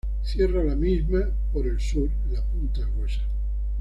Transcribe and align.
Cierra 0.23 0.63
la 0.63 0.73
misma, 0.75 1.19
por 1.53 1.67
el 1.67 1.79
sur, 1.79 2.09
la 2.31 2.41
punta 2.43 2.81
Gruesa. 2.95 3.21